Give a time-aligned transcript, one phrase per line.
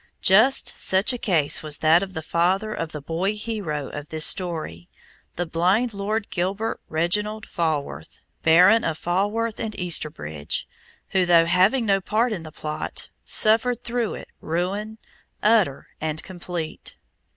[0.23, 4.25] Just such a case was that of the father of the boy hero of this
[4.25, 4.89] story,
[5.35, 10.67] the blind Lord Gilbert Reginald Falworth, Baron of Falworth and Easterbridge,
[11.09, 14.97] who, though having no part in the plot, suffered through it ruin,
[15.43, 16.95] utter and complete.